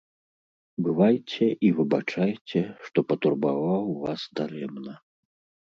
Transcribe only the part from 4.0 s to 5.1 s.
вас дарэмна.